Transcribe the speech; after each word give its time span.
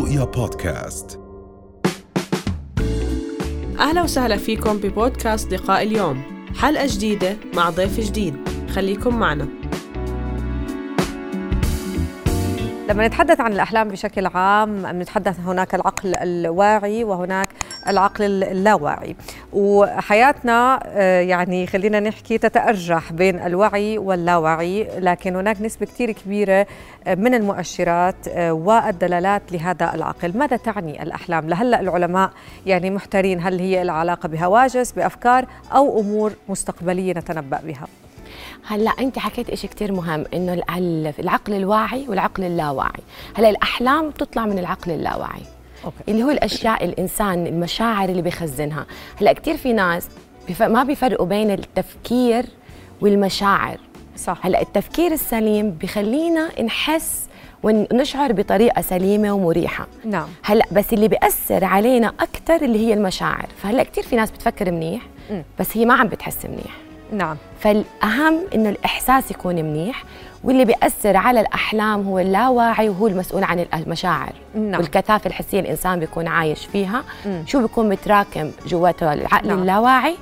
رؤيا 0.00 0.24
بودكاست. 0.24 1.20
أهلا 3.78 4.02
وسهلا 4.02 4.36
فيكم 4.36 4.76
ببودكاست 4.76 5.54
لقاء 5.54 5.82
اليوم. 5.82 6.22
حلقة 6.56 6.86
جديدة 6.86 7.36
مع 7.54 7.70
ضيف 7.70 8.00
جديد. 8.00 8.36
خليكم 8.70 9.18
معنا. 9.18 9.48
لما 12.88 13.06
نتحدث 13.06 13.40
عن 13.40 13.52
الأحلام 13.52 13.88
بشكل 13.88 14.26
عام 14.26 15.00
نتحدث 15.00 15.40
هناك 15.40 15.74
العقل 15.74 16.14
الواعي 16.14 17.04
وهناك 17.04 17.48
العقل 17.88 18.44
اللاواعي. 18.44 19.16
وحياتنا 19.52 20.80
آه، 20.86 21.20
يعني 21.20 21.66
خلينا 21.66 22.00
نحكي 22.00 22.38
تتأرجح 22.38 23.12
بين 23.12 23.38
الوعي 23.38 23.98
واللاوعي 23.98 24.88
لكن 24.98 25.36
هناك 25.36 25.60
نسبة 25.60 25.86
كثير 25.86 26.12
كبيرة 26.12 26.66
آه، 27.06 27.14
من 27.14 27.34
المؤشرات 27.34 28.28
آه، 28.28 28.52
والدلالات 28.52 29.52
لهذا 29.52 29.94
العقل. 29.94 30.38
ماذا 30.38 30.56
تعني 30.56 31.02
الأحلام؟ 31.02 31.48
لهلأ 31.48 31.80
العلماء 31.80 32.30
يعني 32.66 32.90
محتارين 32.90 33.40
هل 33.40 33.58
هي 33.60 33.82
العلاقة 33.82 34.26
بهواجس 34.28 34.92
بأفكار 34.92 35.46
أو 35.72 36.00
أمور 36.00 36.32
مستقبلية 36.48 37.12
نتنبأ 37.12 37.60
بها؟ 37.64 37.86
هلأ 38.66 38.90
أنت 38.90 39.18
حكيت 39.18 39.54
شيء 39.54 39.70
كثير 39.70 39.92
مهم 39.92 40.24
إنه 40.34 40.62
العقل 41.18 41.54
الواعي 41.54 42.08
والعقل 42.08 42.44
اللاواعي. 42.44 43.02
هلأ 43.34 43.50
الأحلام 43.50 44.10
بتطلع 44.10 44.46
من 44.46 44.58
العقل 44.58 44.92
اللاواعي. 44.92 45.59
أوكي. 45.84 45.96
اللي 46.08 46.22
هو 46.22 46.30
الأشياء 46.30 46.84
الإنسان 46.84 47.46
المشاعر 47.46 48.08
اللي 48.08 48.22
بيخزنها. 48.22 48.86
هلأ 49.20 49.32
كثير 49.32 49.56
في 49.56 49.72
ناس 49.72 50.08
ما 50.60 50.82
بيفرقوا 50.82 51.26
بين 51.26 51.50
التفكير 51.50 52.44
والمشاعر. 53.00 53.80
صح. 54.16 54.38
هلأ 54.46 54.60
التفكير 54.60 55.12
السليم 55.12 55.70
بخلينا 55.70 56.62
نحس 56.62 57.28
ونشعر 57.62 58.32
بطريقة 58.32 58.82
سليمة 58.82 59.32
ومريحة. 59.32 59.86
نعم. 60.04 60.28
هلأ 60.42 60.64
بس 60.72 60.92
اللي 60.92 61.08
بيأثر 61.08 61.64
علينا 61.64 62.08
أكثر 62.20 62.64
اللي 62.64 62.78
هي 62.78 62.94
المشاعر. 62.94 63.48
فهلأ 63.62 63.82
كثير 63.82 64.04
في 64.04 64.16
ناس 64.16 64.30
بتفكر 64.30 64.70
منيح 64.70 65.02
بس 65.58 65.76
هي 65.76 65.84
ما 65.84 65.94
عم 65.94 66.06
بتحس 66.08 66.46
منيح. 66.46 66.76
نعم 67.12 67.36
فالأهم 67.60 68.38
إنه 68.54 68.68
الإحساس 68.68 69.30
يكون 69.30 69.54
منيح 69.54 70.04
واللي 70.44 70.64
بيأثر 70.64 71.16
على 71.16 71.40
الأحلام 71.40 72.06
هو 72.06 72.18
اللاواعي 72.18 72.88
وهو 72.88 73.06
المسؤول 73.06 73.44
عن 73.44 73.66
المشاعر 73.74 74.32
نعم. 74.54 74.80
والكثافة 74.80 75.28
الحسية 75.28 75.60
الإنسان 75.60 76.00
بيكون 76.00 76.28
عايش 76.28 76.66
فيها 76.66 77.02
مم. 77.26 77.44
شو 77.46 77.60
بيكون 77.60 77.88
متراكم 77.88 78.50
جواته 78.66 79.12
العقل 79.12 79.48
نعم. 79.48 79.58
اللاواعي 79.58 80.16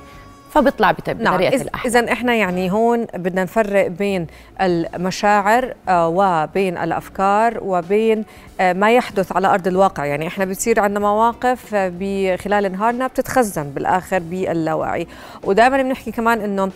فبيطلع 0.49 0.91
بطريقه 0.91 1.23
نعم. 1.23 1.35
الاحلام 1.35 1.71
اذا 1.85 2.13
إحنا 2.13 2.35
يعني 2.35 2.71
هون 2.71 3.05
بدنا 3.13 3.43
نفرق 3.43 3.87
بين 3.87 4.27
المشاعر 4.61 5.73
آه، 5.89 6.07
وبين 6.07 6.77
الأفكار 6.77 7.57
وبين 7.61 8.25
آه، 8.59 8.73
ما 8.73 8.91
يحدث 8.91 9.31
على 9.31 9.47
أرض 9.47 9.67
الواقع. 9.67 10.05
يعني 10.05 10.27
إحنا 10.27 10.45
بتصير 10.45 10.79
عندنا 10.79 10.99
مواقف 10.99 11.75
آه، 11.75 12.35
خلال 12.35 12.71
نهارنا 12.71 13.07
بتتخزن 13.07 13.63
بالآخر 13.63 14.19
باللاواعي 14.19 15.07
ودائما 15.43 15.81
بنحكي 15.81 16.11
كمان 16.11 16.41
إنه 16.41 16.71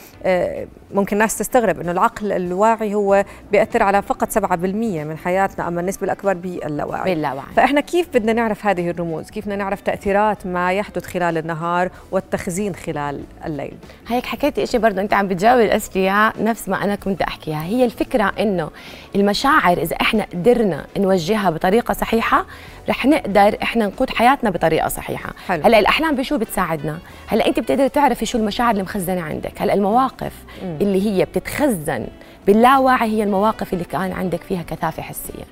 ممكن 0.93 1.17
ناس 1.17 1.37
تستغرب 1.37 1.79
إنه 1.81 1.91
العقل 1.91 2.31
الواعي 2.31 2.95
هو 2.95 3.25
بيأثر 3.51 3.83
على 3.83 4.01
فقط 4.01 4.31
7% 4.31 4.41
من 5.03 5.17
حياتنا 5.17 5.67
أما 5.67 5.81
النسبة 5.81 6.05
الأكبر 6.05 6.33
باللاواعي 6.33 7.13
باللاواعي 7.13 7.53
فإحنا 7.55 7.81
كيف 7.81 8.07
بدنا 8.13 8.33
نعرف 8.33 8.65
هذه 8.65 8.89
الرموز؟ 8.89 9.29
كيف 9.29 9.45
بدنا 9.45 9.55
نعرف 9.55 9.81
تأثيرات 9.81 10.45
ما 10.47 10.73
يحدث 10.73 11.05
خلال 11.05 11.37
النهار 11.37 11.89
والتخزين 12.11 12.75
خلال 12.75 13.23
الليل؟ 13.45 13.62
الليل. 13.63 13.77
هيك 14.07 14.25
حكيتي 14.25 14.65
شيء 14.65 14.79
برضه 14.79 15.01
أنت 15.01 15.13
عم 15.13 15.27
بتجاوب 15.27 15.61
الأسئلة 15.61 16.33
نفس 16.39 16.69
ما 16.69 16.83
أنا 16.83 16.95
كنت 16.95 17.21
أحكيها. 17.21 17.63
هي 17.63 17.85
الفكرة 17.85 18.31
إنه 18.39 18.69
المشاعر 19.15 19.77
إذا 19.77 19.95
إحنا 20.01 20.25
قدرنا 20.33 20.85
نوجهها 20.97 21.49
بطريقة 21.49 21.93
صحيحة 21.93 22.45
رح 22.89 23.05
نقدر 23.05 23.57
إحنا 23.63 23.85
نقود 23.85 24.09
حياتنا 24.09 24.49
بطريقة 24.49 24.87
صحيحة. 24.87 25.33
حلو. 25.47 25.63
هلأ 25.63 25.79
الأحلام 25.79 26.15
بشو 26.15 26.37
بتساعدنا؟ 26.37 26.99
هلأ 27.27 27.47
أنت 27.47 27.59
بتقدري 27.59 27.89
تعرفي 27.89 28.25
شو 28.25 28.37
المشاعر 28.37 28.71
اللي 28.71 28.83
مخزنة 28.83 29.21
عندك. 29.21 29.61
هلأ 29.61 29.73
المواقف 29.73 30.33
م. 30.63 30.77
اللي 30.81 31.11
هي 31.11 31.25
بتتخزن 31.25 32.07
باللاواعي 32.47 33.09
هي 33.09 33.23
المواقف 33.23 33.73
اللي 33.73 33.83
كان 33.83 34.11
عندك 34.11 34.41
فيها 34.41 34.63
كثافة 34.63 35.01
حسية. 35.03 35.43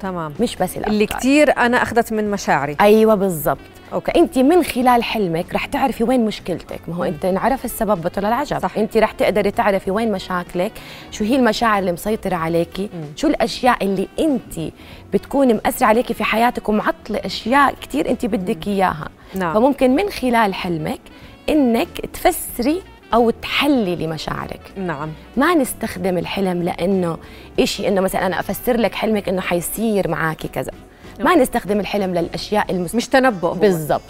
تمام. 0.00 0.34
مش 0.40 0.56
بس 0.56 0.70
الأفكار. 0.76 0.86
اللي 0.92 1.06
كثير 1.06 1.56
أنا 1.58 1.82
أخذت 1.82 2.12
من 2.12 2.30
مشاعري. 2.30 2.76
أيوه 2.80 3.14
بالضبط. 3.14 3.58
أوكي. 3.92 4.12
انت 4.16 4.38
من 4.38 4.62
خلال 4.62 5.04
حلمك 5.04 5.54
رح 5.54 5.66
تعرفي 5.66 6.04
وين 6.04 6.26
مشكلتك. 6.26 6.80
ما 6.88 6.94
هو 6.94 7.04
أنت 7.04 7.26
نعرف 7.26 7.64
السبب 7.64 8.02
بطل 8.02 8.24
العجب. 8.24 8.58
صح. 8.58 8.76
انت 8.76 8.96
رح 8.96 9.12
تقدري 9.12 9.50
تعرفي 9.50 9.90
وين 9.90 10.12
مشاكلك 10.12 10.72
شو 11.10 11.24
هي 11.24 11.36
المشاعر 11.36 11.78
اللي 11.78 11.92
مسيطرة 11.92 12.36
عليكي 12.36 12.90
شو 13.16 13.26
الأشياء 13.26 13.84
اللي 13.84 14.08
انت 14.18 14.72
بتكوني 15.12 15.54
مأثرة 15.54 15.86
عليكي 15.86 16.14
في 16.14 16.24
حياتك 16.24 16.68
ومعطلة 16.68 17.20
أشياء 17.24 17.74
كثير 17.80 18.10
انت 18.10 18.26
بدك 18.26 18.66
إياها. 18.66 19.08
نعم. 19.34 19.54
فممكن 19.54 19.96
من 19.96 20.10
خلال 20.10 20.54
حلمك 20.54 21.00
إنك 21.48 22.00
تفسري 22.12 22.82
أو 23.14 23.30
تحللي 23.30 24.06
مشاعرك 24.06 24.60
نعم. 24.76 25.08
ما 25.36 25.54
نستخدم 25.54 26.18
الحلم 26.18 26.62
لأنه 26.62 27.18
إشي 27.60 27.88
إنه 27.88 28.00
مثلا 28.00 28.26
أنا 28.26 28.40
أفسر 28.40 28.76
لك 28.76 28.94
حلمك 28.94 29.28
إنه 29.28 29.40
حيصير 29.40 30.08
معك 30.08 30.46
كذا. 30.46 30.72
ما 31.18 31.34
نستخدم 31.36 31.80
الحلم 31.80 32.14
للأشياء 32.14 32.70
المست... 32.70 32.94
مش 32.94 33.08
تنبؤ 33.08 33.54
بالضبط. 33.54 34.02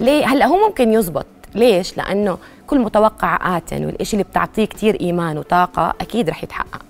ليه؟ 0.00 0.26
هلأ 0.26 0.46
هو 0.46 0.66
ممكن 0.68 0.92
يزبط. 0.92 1.26
ليش؟ 1.54 1.96
لأنه 1.96 2.38
كل 2.66 2.78
متوقع 2.78 3.56
آت 3.56 3.72
والإشي 3.72 4.12
اللي 4.12 4.24
بتعطيه 4.24 4.64
كثير 4.64 5.00
إيمان 5.00 5.38
وطاقة 5.38 5.94
أكيد 6.00 6.30
رح 6.30 6.44
يتحقق. 6.44 6.82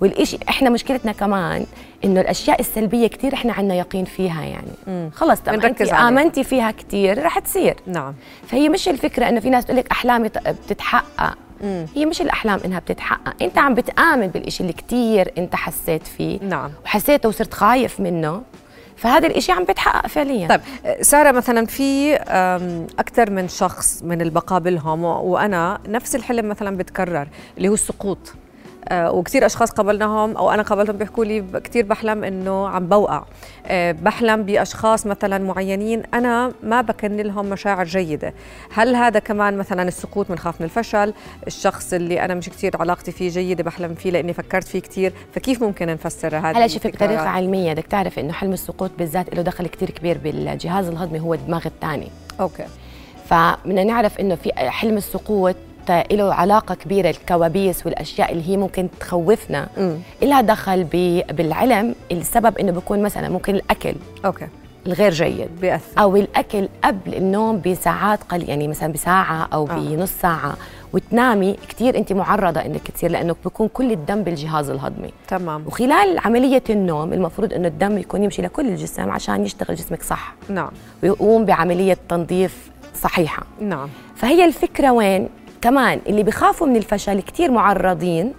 والإشي 0.00 0.38
إحنا 0.48 0.70
مشكلتنا 0.70 1.12
كمان 1.12 1.66
إنه 2.04 2.20
الأشياء 2.20 2.60
السلبية 2.60 3.06
كثير 3.06 3.34
إحنا 3.34 3.52
عندنا 3.52 3.74
يقين 3.74 4.04
فيها 4.04 4.42
يعني. 4.44 4.70
مم. 4.86 5.10
خلص 5.14 5.40
طبعا 5.40 5.54
انت 5.66 5.82
آمنتي 5.82 6.44
فيها 6.44 6.70
كثير 6.70 7.24
رح 7.24 7.38
تصير. 7.38 7.76
نعم. 7.86 8.14
فهي 8.46 8.68
مش 8.68 8.88
الفكرة 8.88 9.28
إنه 9.28 9.40
في 9.40 9.50
ناس 9.50 9.64
تقول 9.64 9.76
لك 9.76 9.90
احلامي 9.90 10.28
بتتحقق. 10.46 11.34
مم. 11.60 11.86
هي 11.94 12.06
مش 12.06 12.20
الأحلام 12.20 12.60
إنها 12.64 12.78
بتتحقق. 12.78 13.42
أنت 13.42 13.58
عم 13.58 13.74
بتآمن 13.74 14.26
بالإشي 14.26 14.62
اللي 14.62 14.72
كثير 14.72 15.32
أنت 15.38 15.54
حسيت 15.54 16.06
فيه. 16.06 16.40
نعم. 16.42 16.70
وحسيته 16.84 17.28
وصرت 17.28 17.54
خايف 17.54 18.00
منه. 18.00 18.42
فهذا 18.96 19.26
الإشي 19.26 19.52
عم 19.52 19.64
بيتحقق 19.64 20.06
فعليا. 20.06 20.48
طيب 20.48 20.60
سارة 21.02 21.32
مثلا 21.32 21.66
في 21.66 22.14
أكثر 22.98 23.30
من 23.30 23.48
شخص 23.48 24.02
من 24.02 24.20
اللي 24.20 24.32
بقابلهم 24.32 25.04
وأنا 25.04 25.78
نفس 25.88 26.16
الحلم 26.16 26.48
مثلا 26.48 26.76
بتكرر 26.76 27.28
اللي 27.56 27.68
هو 27.68 27.74
السقوط. 27.74 28.18
آه، 28.18 28.47
وكثير 28.92 29.46
أشخاص 29.46 29.70
قابلناهم 29.70 30.36
أو 30.36 30.50
أنا 30.50 30.62
قابلتهم 30.62 30.96
بيحكوا 30.96 31.24
لي 31.24 31.44
كثير 31.64 31.84
بحلم 31.84 32.24
إنه 32.24 32.68
عم 32.68 32.86
بوقع. 32.86 33.24
آه، 33.66 33.92
بحلم 33.92 34.42
بأشخاص 34.42 35.06
مثلا 35.06 35.38
معينين 35.38 36.02
أنا 36.14 36.52
ما 36.62 36.80
بكن 36.80 37.16
لهم 37.16 37.46
مشاعر 37.50 37.84
جيدة. 37.84 38.34
هل 38.72 38.96
هذا 38.96 39.18
كمان 39.18 39.58
مثلا 39.58 39.82
السقوط 39.82 40.30
من 40.30 40.38
خاف 40.38 40.60
من 40.60 40.64
الفشل؟ 40.64 41.14
الشخص 41.46 41.92
اللي 41.92 42.24
أنا 42.24 42.34
مش 42.34 42.48
كثير 42.48 42.76
علاقتي 42.80 43.12
فيه 43.12 43.30
جيدة 43.30 43.64
بحلم 43.64 43.94
فيه 43.94 44.10
لإني 44.10 44.32
فكرت 44.32 44.68
فيه 44.68 44.80
كثير 44.80 45.12
فكيف 45.34 45.62
ممكن 45.62 45.86
نفسر 45.86 46.36
هذا 46.36 46.58
هلا 46.58 46.66
شوفي 46.66 46.88
بطريقه 46.88 47.28
علميه 47.28 47.72
بدك 47.72 47.86
تعرف 47.86 48.18
إنه 48.18 48.32
حلم 48.32 48.52
السقوط 48.52 48.90
بالذات 48.98 49.34
له 49.34 49.42
دخل 49.42 49.66
كثير 49.66 49.90
كبير 49.90 50.18
بالجهاز 50.18 50.88
الهضمي 50.88 51.20
هو 51.20 51.34
الدماغ 51.34 51.66
الثاني. 51.66 52.10
okay. 52.40 52.64
فبدنا 53.28 53.84
نعرف 53.84 54.20
إنه 54.20 54.34
في 54.34 54.52
حلم 54.56 54.96
السقوط 54.96 55.56
له 55.90 56.34
علاقة 56.34 56.74
كبيرة 56.74 57.10
الكوابيس 57.10 57.86
والأشياء 57.86 58.32
اللي 58.32 58.48
هي 58.48 58.56
ممكن 58.56 58.88
تخوفنا. 59.00 59.68
لها 60.22 60.40
دخل 60.40 60.84
بالعلم 61.30 61.94
السبب 62.12 62.58
إنه 62.58 62.72
بيكون 62.72 63.02
مثلا 63.02 63.28
ممكن 63.28 63.54
الأكل 63.54 63.94
أوكي. 64.24 64.46
الغير 64.86 65.12
جيد. 65.12 65.48
بيأثر. 65.60 66.00
أو 66.00 66.16
الأكل 66.16 66.68
قبل 66.84 67.14
النوم 67.14 67.60
بساعات 67.66 68.18
قل 68.28 68.48
يعني 68.48 68.68
مثلا 68.68 68.92
بساعة 68.92 69.48
أو 69.52 69.68
آه. 69.70 69.74
بنص 69.74 70.10
ساعة. 70.10 70.56
وتنامي 70.92 71.56
كثير 71.68 71.98
أنت 71.98 72.12
معرضة 72.12 72.60
إنك 72.60 72.90
تصير 72.90 73.10
لأنه 73.10 73.36
بيكون 73.44 73.68
كل 73.68 73.92
الدم 73.92 74.22
بالجهاز 74.22 74.70
الهضمي. 74.70 75.10
تمام. 75.28 75.66
وخلال 75.66 76.18
عملية 76.18 76.62
النوم 76.70 77.12
المفروض 77.12 77.52
إنه 77.52 77.68
الدم 77.68 77.98
يكون 77.98 78.22
يمشي 78.24 78.42
لكل 78.42 78.68
الجسم 78.68 79.10
عشان 79.10 79.44
يشتغل 79.44 79.76
جسمك 79.76 80.02
صح. 80.02 80.34
نعم. 80.48 80.70
ويقوم 81.02 81.44
بعملية 81.44 81.98
تنظيف 82.08 82.70
صحيحة. 83.02 83.42
نعم. 83.60 83.88
فهي 84.16 84.44
الفكرة 84.44 84.90
وين؟ 84.90 85.28
كمان 85.62 86.00
اللي 86.06 86.22
بخافوا 86.22 86.66
من 86.66 86.76
الفشل 86.76 87.20
كثير 87.20 87.50
معرضين 87.50 88.34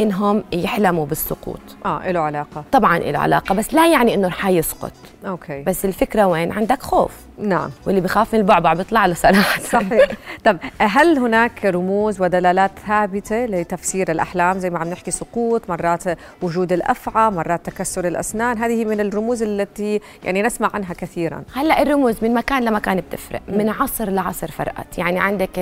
إنهم 0.00 0.44
يحلموا 0.52 1.06
بالسقوط. 1.06 1.60
آه 1.86 2.10
له 2.10 2.20
علاقة. 2.20 2.64
طبعا 2.72 2.98
له 2.98 3.18
علاقة 3.18 3.54
بس 3.54 3.74
لا 3.74 3.86
يعني 3.92 4.14
إنه 4.14 4.28
رح 4.28 4.46
يسقط. 4.46 4.92
أوكي. 5.26 5.62
بس 5.62 5.84
الفكرة 5.84 6.26
وين؟ 6.26 6.52
عندك 6.52 6.82
خوف. 6.82 7.12
نعم. 7.38 7.70
واللي 7.86 8.00
بخاف 8.00 8.34
من 8.34 8.40
البعبع 8.40 8.74
بيطلع 8.74 9.06
له 9.06 9.14
صراحة 9.14 9.60
صحيح. 9.72 10.06
طب 10.44 10.56
هل 10.78 11.18
هناك 11.18 11.64
رموز 11.64 12.20
ودلالات 12.20 12.70
ثابته 12.86 13.44
لتفسير 13.44 14.10
الأحلام؟ 14.10 14.58
زي 14.58 14.70
ما 14.70 14.78
عم 14.78 14.88
نحكي 14.88 15.10
سقوط 15.10 15.70
مرات 15.70 16.02
وجود 16.42 16.72
الأفعى 16.72 17.30
مرات 17.30 17.66
تكسر 17.66 18.06
الأسنان. 18.06 18.58
هذه 18.58 18.84
من 18.84 19.00
الرموز 19.00 19.42
التي 19.42 20.00
يعني 20.24 20.42
نسمع 20.42 20.70
عنها 20.74 20.94
كثيرا. 20.94 21.42
هلأ 21.54 21.82
الرموز 21.82 22.16
من 22.22 22.34
مكان 22.34 22.64
لمكان 22.64 23.00
بتفرق 23.00 23.40
من 23.48 23.68
عصر 23.68 24.10
لعصر 24.10 24.50
فرقت. 24.50 24.98
يعني 24.98 25.20
عندك 25.20 25.58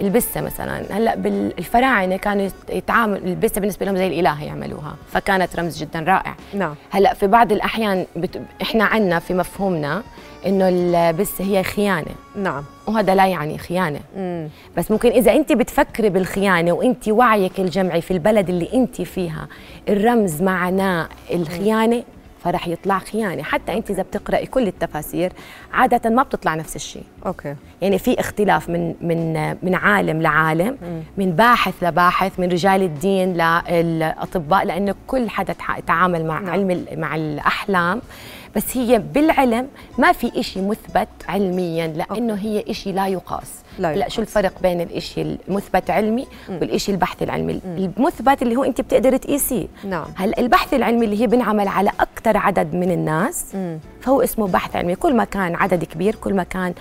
البسة 0.00 0.40
مثلا. 0.40 0.96
هلأ 0.96 1.14
بالفراعنة 1.14 2.16
كانوا 2.16 2.48
يتعامل 2.68 3.16
البسة 3.24 3.60
بالنسبة 3.60 3.86
لهم 3.86 3.96
زي 3.96 4.06
الإله 4.06 4.44
يعملوها. 4.44 4.96
فكانت 5.12 5.56
رمز 5.56 5.78
جدا 5.78 6.00
رائع. 6.00 6.34
نعم. 6.54 6.74
هلأ 6.90 7.14
في 7.14 7.26
بعض 7.26 7.52
الأحيان 7.52 8.06
بت... 8.16 8.40
إحنا 8.62 8.84
عنا 8.84 9.18
في 9.18 9.34
مفهومنا 9.34 10.02
إنه 10.46 10.68
البسة 10.68 11.44
هي 11.44 11.62
خيانة. 11.62 12.14
نعم. 12.36 12.64
وهذا 12.86 13.14
لا 13.14 13.26
يعني 13.26 13.58
خيانة. 13.58 14.00
مم. 14.16 14.48
بس 14.76 14.90
ممكن 14.90 15.10
إذا 15.10 15.32
أنت 15.32 15.52
بتفكري 15.52 16.08
بالخيانة 16.08 16.72
وأنت 16.72 17.08
وعيك 17.08 17.60
الجمعي 17.60 18.00
في 18.00 18.10
البلد 18.10 18.48
اللي 18.48 18.68
أنت 18.74 19.02
فيها 19.02 19.48
الرمز 19.88 20.42
معناه 20.42 21.08
الخيانة 21.34 22.02
فرح 22.46 22.68
يطلع 22.68 22.98
خيانه 22.98 23.42
حتى 23.42 23.72
أنت 23.72 23.90
إذا 23.90 24.02
بتقرأي 24.02 24.46
كل 24.46 24.66
التفاسير 24.66 25.32
عادة 25.72 26.10
ما 26.10 26.22
بتطلع 26.22 26.54
نفس 26.54 26.76
الشيء. 26.76 27.02
أوكي. 27.26 27.54
يعني 27.82 27.98
في 27.98 28.20
اختلاف 28.20 28.68
من 28.68 28.94
من 29.00 29.50
من 29.62 29.74
عالم 29.74 30.22
لعالم 30.22 30.78
من 31.18 31.30
باحث 31.32 31.74
لباحث 31.82 32.40
من 32.40 32.48
رجال 32.48 32.82
الدين 32.82 33.32
للاطباء 33.70 34.64
لأنه 34.64 34.94
كل 35.06 35.30
حدا 35.30 35.52
تع- 35.52 35.80
تعامل 35.80 36.26
مع 36.26 36.40
نعم. 36.40 36.50
علم 36.50 36.84
مع 36.92 37.16
الأحلام. 37.16 38.02
بس 38.56 38.76
هي 38.76 38.98
بالعلم 38.98 39.68
ما 39.98 40.12
في 40.12 40.40
إشي 40.40 40.60
مثبت 40.60 41.08
علميا 41.28 41.86
لأنه 41.86 42.34
هي 42.34 42.64
إشي 42.68 42.92
لا 42.92 43.06
يقاس. 43.06 43.52
لا 43.78 43.92
لا 43.92 43.98
يقاس. 43.98 44.12
شو 44.12 44.22
الفرق 44.22 44.52
بين 44.62 44.80
الإشي 44.80 45.22
المثبت 45.48 45.90
علمي 45.90 46.26
والإشي 46.48 46.92
البحث 46.92 47.22
العلمي؟ 47.22 47.60
المثبت 47.64 48.42
اللي 48.42 48.56
هو 48.56 48.64
أنت 48.64 48.80
بتقدري 48.80 49.18
تقيسيه. 49.18 49.66
نعم. 49.84 50.06
هلا 50.16 50.38
البحث 50.38 50.74
العلمي 50.74 51.04
اللي 51.04 51.20
هي 51.20 51.26
بنعمل 51.26 51.68
على 51.68 51.90
أكثر 52.26 52.38
عدد 52.38 52.74
من 52.74 52.90
الناس 52.90 53.54
مم. 53.54 53.78
فهو 54.00 54.22
اسمه 54.22 54.48
بحث 54.48 54.76
علمي 54.76 54.94
كل 54.94 55.16
ما 55.16 55.24
كان 55.24 55.54
عدد 55.54 55.84
كبير 55.84 56.14
كل 56.14 56.34
ما 56.34 56.42
كان 56.42 56.74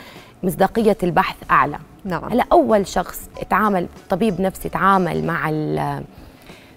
مصداقية 0.44 0.98
البحث 1.04 1.36
أعلى 1.52 1.78
نعم. 2.06 2.26
هلا 2.26 2.46
أول 2.52 2.88
شخص 2.88 3.30
اتعامل 3.40 3.88
طبيب 4.10 4.42
نفسي 4.42 4.70
تعامل 4.70 5.26
مع 5.26 5.50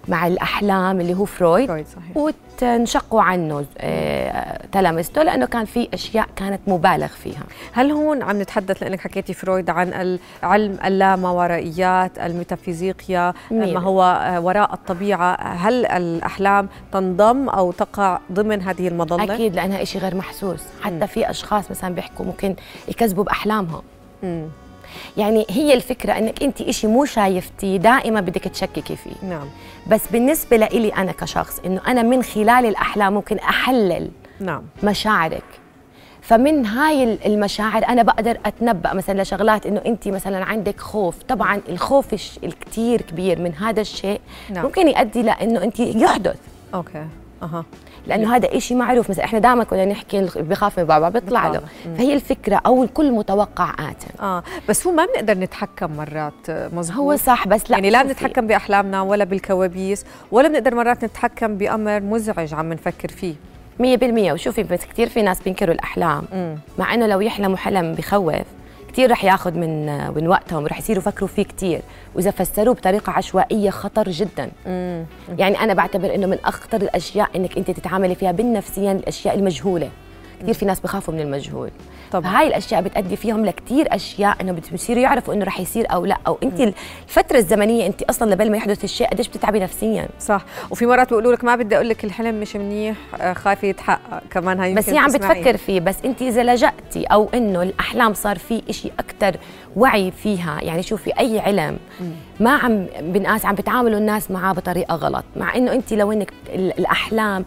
مع 0.07 0.27
الأحلام 0.27 1.01
اللي 1.01 1.13
هو 1.13 1.25
فرويد, 1.25 1.67
فرويد، 1.67 1.87
صحيح. 1.87 2.17
وانشقوا 2.17 3.21
عنه 3.21 3.65
آه، 3.77 4.67
تلامذته 4.71 5.23
لأنه 5.23 5.45
كان 5.45 5.65
في 5.65 5.89
أشياء 5.93 6.27
كانت 6.35 6.59
مبالغ 6.67 7.07
فيها. 7.07 7.43
هل 7.71 7.91
هون 7.91 8.23
عم 8.23 8.41
نتحدث 8.41 8.83
لأنك 8.83 8.99
حكيتي 8.99 9.33
فرويد 9.33 9.69
عن 9.69 10.17
العلم 10.43 10.77
الماورائيات 10.85 12.19
الميتافيزيقيا 12.19 13.33
ما 13.51 13.79
هو 13.79 14.03
آه، 14.03 14.39
وراء 14.39 14.73
الطبيعة. 14.73 15.35
هل 15.35 15.85
الأحلام 15.85 16.69
تنضم 16.91 17.49
أو 17.49 17.71
تقع 17.71 18.19
ضمن 18.31 18.61
هذه 18.61 18.87
المظلة؟ 18.87 19.35
أكيد 19.35 19.55
لأنها 19.55 19.81
إشي 19.81 19.99
غير 19.99 20.15
محسوس. 20.15 20.63
حتى 20.81 21.07
في 21.07 21.29
أشخاص 21.29 21.71
مثلا 21.71 21.95
بيحكوا 21.95 22.25
ممكن 22.25 22.55
يكذبوا 22.87 23.23
بأحلامهم 23.23 23.81
مم. 24.23 24.47
يعني 25.17 25.45
هي 25.49 25.73
الفكرة 25.73 26.17
أنك 26.17 26.43
أنت 26.43 26.61
إشي 26.61 26.87
مو 26.87 27.05
شايفتيه 27.05 27.77
دائما 27.77 28.21
بدك 28.21 28.43
تشككي 28.43 28.95
فيه. 28.95 29.29
نعم. 29.29 29.47
بس 29.87 30.01
بالنسبة 30.11 30.57
لإلي 30.57 30.89
أنا 30.89 31.11
كشخص 31.11 31.59
إنه 31.65 31.81
أنا 31.87 32.01
من 32.01 32.23
خلال 32.23 32.65
الأحلام 32.65 33.13
ممكن 33.13 33.37
أحلل 33.37 34.11
نعم. 34.39 34.63
مشاعرك. 34.83 35.43
فمن 36.21 36.65
هاي 36.65 37.17
المشاعر 37.25 37.85
أنا 37.87 38.03
بقدر 38.03 38.37
أتنبأ 38.45 38.93
مثلا 38.93 39.21
لشغلات 39.21 39.65
إنه 39.65 39.81
أنت 39.85 40.07
مثلا 40.07 40.45
عندك 40.45 40.79
خوف. 40.79 41.15
طبعا 41.23 41.61
الخوف 41.69 42.13
الكتير 42.43 43.01
كبير 43.01 43.39
من 43.39 43.53
هذا 43.53 43.81
الشيء 43.81 44.21
نعم. 44.49 44.65
ممكن 44.65 44.87
يؤدي 44.87 45.21
لإنه 45.21 45.63
أنت 45.63 45.79
يحدث. 45.79 46.37
okay. 46.73 47.05
أها. 47.43 47.65
لأنه 48.07 48.35
هذا 48.35 48.57
إشي 48.57 48.75
معروف. 48.75 49.09
مثلا 49.09 49.25
إحنا 49.25 49.39
دائما 49.39 49.63
كنا 49.63 49.85
نحكي 49.85 50.21
بخاف 50.35 50.79
من 50.79 50.85
بابا 50.85 51.09
بيطلع 51.09 51.47
له. 51.47 51.61
فهي 51.97 52.13
الفكرة 52.13 52.61
أو 52.65 52.83
كل 52.83 53.11
متوقع 53.11 53.69
آت. 53.73 54.23
آه. 54.23 54.43
بس 54.69 54.87
هو 54.87 54.93
ما 54.93 55.05
بنقدر 55.05 55.33
نتحكم 55.37 55.91
مرات 55.97 56.33
آه، 56.49 56.69
مزبوط. 56.73 56.97
هو 56.97 57.15
صح 57.15 57.47
بس 57.47 57.71
لا 57.71 57.77
يعني 57.77 57.89
لا 57.89 58.03
بنتحكم 58.03 58.47
بأحلامنا 58.47 59.01
ولا 59.01 59.23
بالكوابيس 59.23 60.05
ولا 60.31 60.47
بنقدر 60.47 60.75
مرات 60.75 61.05
نتحكم 61.05 61.57
بأمر 61.57 61.99
مزعج 61.99 62.53
عم 62.53 62.73
نفكر 62.73 63.07
فيه. 63.09 63.35
مية 63.79 63.97
بالمية. 63.97 64.33
وشوفي 64.33 64.63
بس 64.63 64.85
كتير 64.85 65.09
في 65.09 65.21
ناس 65.21 65.41
بينكروا 65.41 65.73
الأحلام. 65.75 66.23
مم. 66.33 66.55
مع 66.77 66.93
إنه 66.93 67.07
لو 67.07 67.21
يحلموا 67.21 67.57
حلم 67.57 67.93
بخوف 67.93 68.35
كتير 68.89 69.11
رح 69.11 69.23
ياخذ 69.23 69.53
من 69.53 69.85
من 70.13 70.27
وقتهم 70.27 70.63
ورح 70.63 70.79
يصيروا 70.79 71.01
يفكروا 71.01 71.27
فيه 71.27 71.43
كتير. 71.43 71.81
وإذا 72.15 72.31
فسروه 72.31 72.75
بطريقة 72.75 73.11
عشوائية 73.11 73.69
خطر 73.69 74.09
جدا. 74.09 74.51
مم. 74.65 75.05
يعني 75.37 75.59
أنا 75.59 75.73
بعتبر 75.73 76.15
إنه 76.15 76.27
من 76.27 76.37
أخطر 76.45 76.81
الأشياء 76.81 77.29
إنك 77.35 77.57
أنت 77.57 77.71
تتعاملي 77.71 78.15
فيها 78.15 78.31
بالنفسيا 78.31 78.91
الأشياء 78.91 79.35
المجهولة. 79.35 79.89
كثير 80.41 80.53
في 80.53 80.65
ناس 80.65 80.79
بخافوا 80.79 81.13
من 81.13 81.19
المجهول. 81.19 81.69
طبعاً. 82.11 82.31
فهاي 82.31 82.47
الأشياء 82.47 82.81
بتأدي 82.81 83.15
فيهم 83.15 83.45
لكثير 83.45 83.95
أشياء 83.95 84.37
إنه 84.41 84.51
بتصيروا 84.51 85.03
يعرفوا 85.03 85.33
إنه 85.33 85.45
رح 85.45 85.59
يصير 85.59 85.93
أو 85.93 86.05
لا. 86.05 86.17
أو 86.27 86.37
انت 86.43 86.59
الفترة 87.07 87.37
الزمنية 87.37 87.87
انت 87.87 88.01
أصلا 88.03 88.31
لبل 88.33 88.51
ما 88.51 88.57
يحدث 88.57 88.83
الشيء 88.83 89.07
قديش 89.07 89.27
بتتعبي 89.27 89.59
نفسيا. 89.59 90.07
صح. 90.19 90.45
وفي 90.71 90.85
مرات 90.85 91.09
بيقولوا 91.09 91.33
لك 91.33 91.43
ما 91.43 91.55
بدي 91.55 91.75
أقول 91.75 91.89
لك 91.89 92.03
الحلم 92.03 92.39
مش 92.39 92.55
منيح 92.55 92.95
آه، 93.21 93.33
خايفة 93.33 93.67
يتحقق 93.67 94.21
كمان 94.31 94.59
هاي 94.59 94.73
بس 94.75 94.89
هي 94.89 94.97
عم. 94.97 95.11
بتفكر 95.11 95.57
فيه. 95.57 95.79
بس 95.79 95.95
انت 96.05 96.21
إذا 96.21 96.43
لجأتي 96.43 97.03
أو 97.05 97.29
إنه 97.33 97.61
الأحلام 97.63 98.13
صار 98.13 98.37
في 98.37 98.61
إشي 98.69 98.91
أكثر 98.99 99.37
وعي 99.75 100.11
فيها 100.11 100.59
يعني 100.61 100.83
شوفي 100.83 101.19
أي 101.19 101.39
علم 101.39 101.77
ما 102.39 102.51
عم 102.57 102.85
بنقاس 103.01 103.45
عم 103.45 103.55
بتعاملوا 103.55 103.97
الناس 103.99 104.31
معاه 104.31 104.53
بطريقة 104.53 104.95
غلط. 104.95 105.23
مع 105.35 105.55
إنه 105.55 105.71
انت 105.73 105.93
لو 105.93 106.11
إنك 106.11 106.33
ال- 106.49 106.79
الأحلام 106.79 107.41
ال- 107.41 107.45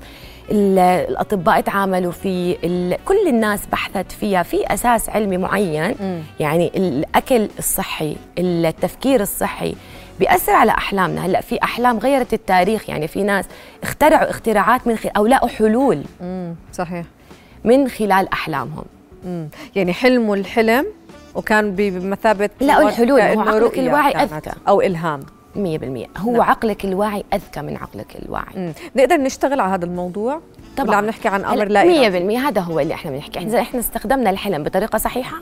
الأطباء 0.50 1.60
تعاملوا 1.60 2.12
في 2.12 2.56
ال- 2.64 2.96
كل 3.04 3.28
الناس 3.28 3.66
بحثت 3.72 4.12
فيها 4.12 4.42
في 4.42 4.74
أساس 4.74 5.08
علمي 5.08 5.36
معين. 5.36 5.94
يعني 6.40 6.72
الأكل 6.76 7.48
الصحي 7.58 8.16
التفكير 8.38 9.20
الصحي 9.20 9.74
بيأثر 10.20 10.52
على 10.52 10.72
أحلامنا. 10.72 11.26
هلأ 11.26 11.40
في 11.40 11.58
أحلام 11.62 11.98
غيرت 11.98 12.32
التاريخ. 12.34 12.88
يعني 12.88 13.08
في 13.08 13.22
ناس 13.22 13.44
اخترعوا 13.82 14.30
اختراعات 14.30 14.86
من 14.86 14.96
خلال 14.96 15.16
أو 15.16 15.26
لقوا 15.26 15.48
حلول 15.48 16.02
مم. 16.20 16.54
صحيح. 16.72 17.04
من 17.64 17.88
خلال 17.88 18.28
أحلامهم. 18.32 18.84
مم. 19.24 19.48
يعني 19.76 19.92
حلموا 19.92 20.36
الحلم 20.36 20.86
وكان 21.34 21.74
بمثابة 21.74 22.50
لا، 22.60 22.82
الحلول، 22.88 23.20
هو 23.20 23.40
عقلك 23.40 23.78
الواعي 23.78 24.12
أذكى. 24.24 24.50
أو 24.68 24.80
إلهام. 24.80 25.20
100% 25.56 25.58
هو 26.18 26.32
نعم. 26.32 26.40
عقلك 26.40 26.84
الواعي 26.84 27.24
أذكى 27.34 27.62
من 27.62 27.76
عقلك 27.76 28.16
الواعي. 28.22 28.56
مم. 28.56 28.72
نقدر 28.96 29.16
نشتغل 29.16 29.60
على 29.60 29.74
هذا 29.74 29.84
الموضوع؟ 29.84 30.40
طبعاً. 30.76 30.88
ولا 30.88 30.96
عم 30.96 31.06
نحكي 31.06 31.28
عن 31.28 31.44
أمر 31.44 31.68
لا 31.68 31.80
إرادي؟ 31.82 32.36
100% 32.36 32.38
هذا 32.38 32.60
هو 32.60 32.80
اللي 32.80 32.94
إحنا 32.94 33.10
بنحكي. 33.10 33.38
اذا 33.38 33.60
إحنا 33.60 33.80
استخدمنا 33.80 34.30
الحلم 34.30 34.62
بطريقة 34.62 34.98
صحيحة 34.98 35.36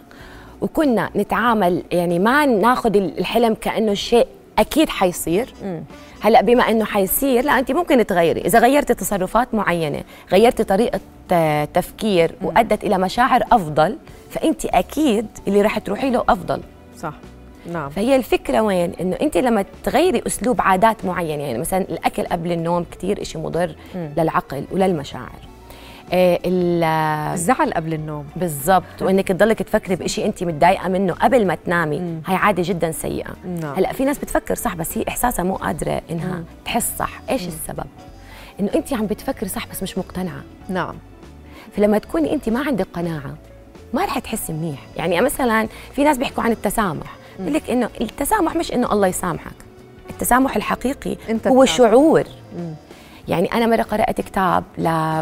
وكنا 0.61 1.11
نتعامل 1.17 1.83
يعني 1.93 2.19
ما 2.19 2.47
ناخذ 2.47 2.97
الحلم 2.97 3.55
كأنه 3.55 3.95
شيء 3.95 4.27
أكيد 4.59 4.89
حيصير. 4.89 5.55
هلا 6.21 6.43
بما 6.43 6.71
إنه 6.71 6.85
حيصير 6.85 7.45
لا 7.45 7.59
انت 7.59 7.73
ممكن 7.73 8.07
تغيري. 8.07 8.41
إذا 8.41 8.59
غيرتي 8.59 8.95
تصرفات 8.95 9.55
معينة 9.55 10.03
غيرتي 10.33 10.65
طريقة 10.65 11.01
آه، 11.33 11.65
تفكير 11.65 12.35
وأدت 12.43 12.85
إلى 12.85 12.99
مشاعر 12.99 13.43
أفضل 13.53 13.97
فانت 14.31 14.65
أكيد 14.65 15.27
اللي 15.49 15.63
راح 15.63 15.79
تروحي 15.79 16.11
له 16.11 16.25
أفضل. 16.29 16.61
صح. 16.99 17.13
نعم. 17.73 17.89
فهي 17.91 18.17
الفكرة 18.17 18.61
وين؟ 18.61 18.93
إنه 19.01 19.17
أنت 19.23 19.37
لما 19.37 19.65
تغيري 19.85 20.23
أسلوب 20.27 20.61
عادات 20.61 21.05
معينة 21.05 21.43
يعني 21.43 21.59
مثلا 21.59 21.81
الأكل 21.81 22.23
قبل 22.23 22.53
النوم 22.53 22.85
كتير 22.85 23.23
إشي 23.23 23.39
مضر 23.39 23.75
للعقل 23.95 24.65
وللمشاعر. 24.71 25.51
آه 26.13 26.39
ال- 26.45 26.85
الزعل 27.35 27.73
قبل 27.73 27.95
النوم. 27.95 28.27
بالضبط. 28.37 29.03
وإنك 29.03 29.29
تضلك 29.29 29.63
تفكري 29.63 29.97
بشيء 29.97 30.27
أنت 30.27 30.45
متضايقة 30.45 30.89
منه 30.89 31.13
قبل 31.13 31.47
ما 31.47 31.55
تنامي 31.55 32.21
هاي 32.27 32.37
عادة 32.37 32.63
جدا 32.67 32.91
سيئة. 32.93 33.31
نعم. 33.61 33.75
هلأ 33.75 33.93
في 33.93 34.05
ناس 34.05 34.19
بتفكر 34.19 34.55
صح 34.55 34.75
بس 34.75 34.99
هي 34.99 35.05
إحساسها 35.09 35.43
مو 35.43 35.55
قادرة 35.55 36.03
إنها 36.11 36.45
تحس 36.65 36.93
صح. 36.99 37.21
إيش 37.31 37.47
السبب؟ 37.47 37.87
إنه 38.61 38.71
أنت 38.75 38.93
عم 38.93 39.07
بتفكري 39.07 39.49
صح 39.49 39.67
بس 39.67 39.83
مش 39.83 39.99
مقتنعة. 39.99 40.43
نعم. 40.69 40.95
فلما 41.77 41.99
تكوني 41.99 42.33
أنت 42.35 42.49
ما 42.49 42.61
عندك 42.67 42.87
قناعة 42.95 43.35
ما 43.95 44.05
رح 44.05 44.19
تحسي 44.19 44.53
منيح. 44.53 44.79
يعني 44.97 45.21
مثلا 45.21 45.69
في 45.95 46.05
ناس 46.05 46.19
بيحكوا 46.19 46.43
عن 46.43 46.51
التسامح. 46.51 47.20
بقول 47.39 47.55
لك 47.55 47.71
إنه 47.71 47.91
التسامح 48.01 48.57
مش 48.57 48.73
إنه 48.73 48.93
الله 48.93 49.07
يسامحك. 49.07 49.53
التسامح 50.11 50.57
الحقيقي 50.57 51.17
أنت 51.31 51.49
هو 51.49 51.65
تسامح. 51.65 51.79
شعور. 51.91 52.25
يعني 53.29 53.53
أنا 53.53 53.67
مرة 53.67 53.83
قرأت 53.83 54.21
كتاب 54.21 54.65
ل 54.79 55.21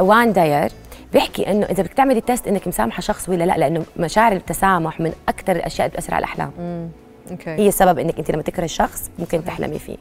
وان 0.00 0.32
داير 0.32 0.72
بيحكي 1.12 1.50
إنه 1.50 1.66
إذا 1.66 1.82
بدك 1.82 1.92
تعملي 1.92 2.20
تيست 2.20 2.46
إنك 2.48 2.68
مسامحة 2.68 3.00
شخص 3.00 3.28
ولا 3.28 3.44
لأ 3.44 3.56
لأنه 3.58 3.84
مشاعر 3.96 4.32
التسامح 4.32 5.00
من 5.00 5.12
أكثر 5.28 5.56
الأشياء 5.56 5.86
اللي 5.86 5.96
بتأثر 5.96 6.14
على 6.14 6.24
الأحلام. 6.24 6.50
okay. 7.30 7.50
هي 7.50 7.68
السبب 7.68 7.98
إنك 7.98 8.18
أنت 8.18 8.30
لما 8.30 8.42
تكره 8.42 8.64
الشخص 8.64 9.10
ممكن 9.18 9.44
تحلمي 9.44 9.78
فيه. 9.78 9.96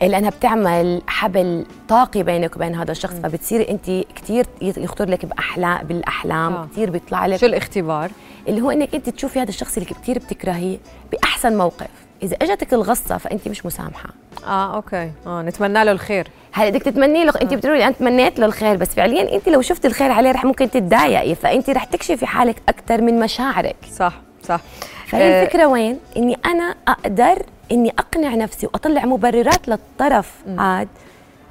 لانها 0.00 0.30
بتعمل 0.30 1.02
حبل 1.06 1.66
طاقي 1.88 2.22
بينك 2.22 2.56
وبين 2.56 2.74
هذا 2.74 2.92
الشخص 2.92 3.14
فبتصيري 3.14 3.68
أنت 3.70 3.90
كثير 4.16 4.46
يخطر 4.62 5.08
لك 5.08 5.26
باحلام 5.26 5.86
بالأحلام 5.86 6.52
آه. 6.52 6.68
كثير 6.72 6.90
بيطلع 6.90 7.26
لك 7.26 7.40
شو 7.40 7.46
الاختبار؟ 7.46 8.10
اللي 8.48 8.60
هو 8.60 8.70
إنك 8.70 8.94
أنت 8.94 9.08
تشوفي 9.08 9.40
هذا 9.40 9.48
الشخص 9.48 9.76
اللي 9.76 9.88
كثير 10.02 10.18
بتكرهيه 10.18 10.78
بأحسن 11.12 11.56
موقف. 11.56 11.90
إذا 12.22 12.36
إجتك 12.42 12.74
الغصة 12.74 13.18
فأنت 13.18 13.48
مش 13.48 13.66
مسامحة. 13.66 14.08
آه 14.46 14.76
okay. 14.76 15.10
آه 15.26 15.42
نتمنى 15.42 15.84
له 15.84 15.92
الخير. 15.92 16.28
هلا 16.52 16.70
بدك 16.70 16.82
تتمني 16.82 17.24
له 17.24 17.32
أنت 17.42 17.54
بتقولي 17.54 17.84
أنا 17.84 17.92
تمنيت 17.92 18.38
له 18.38 18.46
الخير 18.46 18.76
بس 18.76 18.88
فعليا 18.88 19.36
أنت 19.36 19.48
لو 19.48 19.62
شفت 19.62 19.86
الخير 19.86 20.12
عليه 20.12 20.30
رح 20.30 20.44
ممكن 20.44 20.70
تتضايقي 20.70 21.34
فأنت 21.34 21.70
رح 21.70 21.84
تكشفي 21.84 22.26
حالك 22.26 22.62
أكثر 22.68 23.02
من 23.02 23.20
مشاعرك. 23.20 23.76
صح 23.92 24.20
صح. 24.42 24.60
فهي 25.06 25.22
آه، 25.22 25.42
الفكرة 25.42 25.66
وين؟ 25.66 25.98
إني 26.16 26.38
أنا 26.46 26.74
أقدر 26.88 27.42
إني 27.72 27.90
أقنع 27.98 28.34
نفسي 28.34 28.66
وأطلع 28.66 29.04
مبررات 29.04 29.68
للطرف 29.68 30.32
هذا 30.58 30.88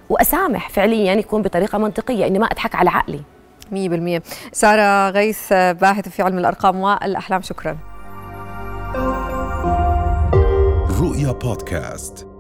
وأسامح 0.10 0.70
فعليا 0.70 1.14
يكون 1.14 1.42
بطريقة 1.42 1.78
منطقية 1.78 2.28
إني 2.28 2.40
ما 2.40 2.46
أضحك 2.46 2.76
على 2.76 2.90
عقلي. 2.90 3.22
100% 3.72 4.22
سارة 4.52 5.10
غيث 5.10 5.54
باحثة 5.54 6.12
في 6.12 6.22
علم 6.22 6.38
الأرقام 6.40 6.80
والأحلام 6.80 7.42
شكرا. 7.42 7.78
رؤيا 11.02 11.32
بودكاست. 11.32 12.35